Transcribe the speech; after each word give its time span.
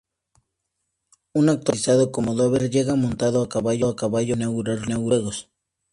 Un 1.31 1.47
actor 1.49 1.75
caracterizado 1.75 2.11
como 2.11 2.33
Dover 2.33 2.71
llega 2.71 2.95
montado 2.95 3.43
a 3.43 3.49
caballo 3.49 3.95
para 3.95 4.23
inaugurar 4.23 4.87
los 4.87 4.97
Juegos. 4.97 5.51